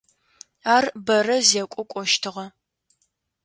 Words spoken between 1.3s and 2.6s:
зекӏо кӏощтыгъэ.